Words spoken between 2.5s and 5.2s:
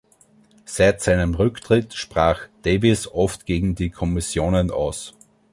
Davis oft gegen die Kommissionen aus.